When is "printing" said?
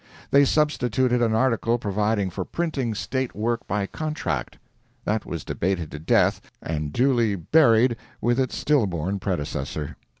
2.43-2.95